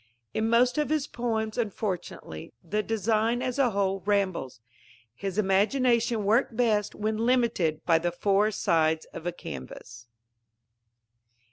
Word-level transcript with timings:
In 0.33 0.49
most 0.49 0.79
of 0.79 0.89
his 0.89 1.05
poems, 1.05 1.59
unfortunately, 1.59 2.53
the 2.63 2.81
design, 2.81 3.43
as 3.43 3.59
a 3.59 3.69
whole, 3.69 3.99
rambles. 4.03 4.59
His 5.13 5.37
imagination 5.37 6.23
worked 6.25 6.55
best 6.57 6.95
when 6.95 7.17
limited 7.17 7.85
by 7.85 7.99
the 7.99 8.11
four 8.11 8.49
sides 8.49 9.05
of 9.13 9.27
a 9.27 9.31
canvas. 9.31 10.07